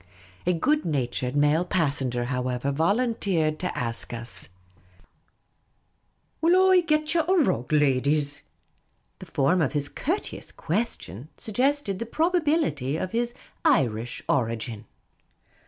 A 0.47 0.53
good 0.53 0.83
natured 0.83 1.35
male 1.35 1.63
passenger, 1.63 2.25
however, 2.25 2.71
volunteered 2.71 3.59
to 3.59 3.77
ask 3.77 4.11
us," 4.13 4.49
Will 6.41 6.71
I 6.71 6.79
get 6.79 7.13
ye 7.13 7.21
a 7.21 7.31
rug, 7.31 7.71
ladies?" 7.71 8.41
The 9.19 9.27
form 9.27 9.61
of 9.61 9.73
his 9.73 9.89
courteous 9.89 10.51
question 10.51 11.29
sug 11.37 11.53
gested 11.53 11.99
the 11.99 12.07
probability 12.07 12.97
of 12.97 13.11
his 13.11 13.35
Irish 13.63 14.23
origin. 14.27 14.85